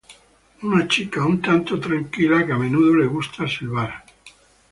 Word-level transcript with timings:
Una 0.63 0.87
chica 0.87 1.23
un 1.31 1.35
tanto 1.47 1.77
tranquila 1.85 2.41
que 2.47 2.53
a 2.53 2.57
menudo 2.63 2.95
le 2.95 3.05
gusta 3.05 3.43
a 3.43 3.51
silbar. 3.57 3.93